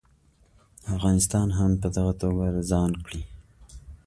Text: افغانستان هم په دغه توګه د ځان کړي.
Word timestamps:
افغانستان 0.95 1.47
هم 1.57 1.71
په 1.81 1.87
دغه 1.95 2.13
توګه 2.21 2.45
د 2.55 2.57
ځان 2.71 2.91
کړي. 3.05 3.21